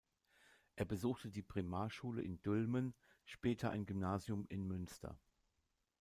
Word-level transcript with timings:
Er 0.77 0.85
besuchte 0.85 1.29
die 1.29 1.43
Primarschule 1.43 2.23
in 2.23 2.41
Dülmen, 2.41 2.95
später 3.23 3.69
ein 3.69 3.85
Gymnasium 3.85 4.47
in 4.49 4.65
Münster. 4.65 5.19